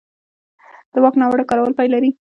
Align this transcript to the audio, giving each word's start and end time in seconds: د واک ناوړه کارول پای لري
د 0.93 0.95
واک 1.03 1.15
ناوړه 1.21 1.43
کارول 1.49 1.73
پای 1.77 1.87
لري 1.93 2.09